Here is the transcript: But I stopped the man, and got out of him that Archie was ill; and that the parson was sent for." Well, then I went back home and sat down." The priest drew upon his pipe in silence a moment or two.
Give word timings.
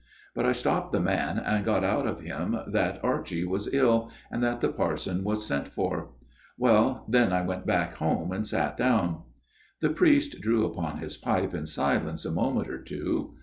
But 0.33 0.47
I 0.47 0.51
stopped 0.51 0.93
the 0.93 0.99
man, 0.99 1.37
and 1.37 1.63
got 1.63 1.83
out 1.83 2.07
of 2.07 2.21
him 2.21 2.57
that 2.65 2.99
Archie 3.03 3.45
was 3.45 3.71
ill; 3.71 4.09
and 4.31 4.41
that 4.41 4.59
the 4.59 4.69
parson 4.69 5.23
was 5.23 5.45
sent 5.45 5.67
for." 5.67 6.09
Well, 6.57 7.05
then 7.07 7.31
I 7.31 7.43
went 7.43 7.67
back 7.67 7.93
home 7.97 8.31
and 8.31 8.47
sat 8.47 8.75
down." 8.77 9.21
The 9.79 9.91
priest 9.91 10.41
drew 10.41 10.65
upon 10.65 10.97
his 10.97 11.17
pipe 11.17 11.53
in 11.53 11.67
silence 11.67 12.25
a 12.25 12.31
moment 12.31 12.67
or 12.67 12.81
two. 12.83 13.35